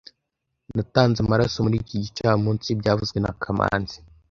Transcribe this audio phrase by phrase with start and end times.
[0.75, 3.97] Natanze amaraso muri iki gicamunsi byavuzwe na kamanzi